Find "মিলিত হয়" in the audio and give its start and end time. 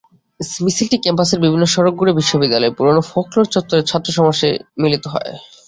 4.81-5.31